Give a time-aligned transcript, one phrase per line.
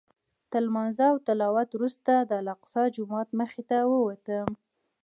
[0.51, 4.47] تر لمانځه او تلاوت وروسته د الاقصی جومات مخې ته ووتم.